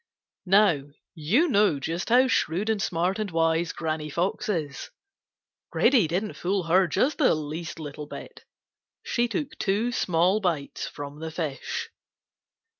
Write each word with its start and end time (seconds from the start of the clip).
Now 0.47 0.87
you 1.13 1.47
know 1.47 1.79
just 1.79 2.09
how 2.09 2.27
shrewd 2.27 2.71
and 2.71 2.81
smart 2.81 3.19
and 3.19 3.29
wise 3.29 3.71
Granny 3.71 4.09
Fox 4.09 4.49
is. 4.49 4.89
Reddy 5.75 6.07
didn't 6.07 6.33
fool 6.33 6.63
her 6.63 6.87
just 6.87 7.19
the 7.19 7.35
least 7.35 7.79
little 7.79 8.07
bit. 8.07 8.43
She 9.03 9.27
took 9.27 9.55
two 9.59 9.91
small 9.91 10.39
bites 10.39 10.87
from 10.87 11.19
the 11.19 11.29
fish. 11.29 11.91